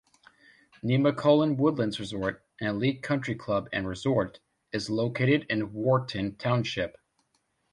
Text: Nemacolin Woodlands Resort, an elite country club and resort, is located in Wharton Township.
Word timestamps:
Nemacolin 0.83 1.57
Woodlands 1.57 1.99
Resort, 1.99 2.43
an 2.59 2.65
elite 2.65 3.03
country 3.03 3.35
club 3.35 3.69
and 3.71 3.87
resort, 3.87 4.39
is 4.73 4.89
located 4.89 5.45
in 5.47 5.73
Wharton 5.73 6.37
Township. 6.37 6.97